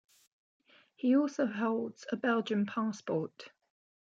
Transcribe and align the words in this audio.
He 0.95 1.15
also 1.15 1.45
holds 1.45 2.07
a 2.11 2.15
Belgian 2.15 2.65
passport. 2.65 3.51